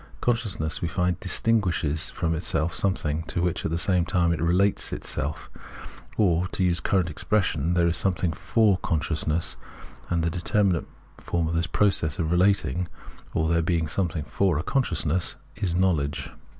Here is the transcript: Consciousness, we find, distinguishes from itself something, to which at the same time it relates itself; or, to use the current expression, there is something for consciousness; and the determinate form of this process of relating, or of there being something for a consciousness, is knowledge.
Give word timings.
Consciousness, 0.19 0.81
we 0.81 0.87
find, 0.87 1.19
distinguishes 1.19 2.09
from 2.09 2.33
itself 2.33 2.73
something, 2.73 3.21
to 3.27 3.39
which 3.39 3.63
at 3.63 3.69
the 3.69 3.77
same 3.77 4.03
time 4.03 4.33
it 4.33 4.41
relates 4.41 4.91
itself; 4.91 5.47
or, 6.17 6.47
to 6.47 6.63
use 6.63 6.81
the 6.81 6.89
current 6.89 7.11
expression, 7.11 7.75
there 7.75 7.85
is 7.85 7.95
something 7.97 8.33
for 8.33 8.79
consciousness; 8.79 9.57
and 10.09 10.23
the 10.23 10.31
determinate 10.31 10.87
form 11.19 11.47
of 11.47 11.53
this 11.53 11.67
process 11.67 12.17
of 12.17 12.31
relating, 12.31 12.87
or 13.35 13.43
of 13.43 13.49
there 13.51 13.61
being 13.61 13.87
something 13.87 14.23
for 14.23 14.57
a 14.57 14.63
consciousness, 14.63 15.35
is 15.57 15.75
knowledge. 15.75 16.31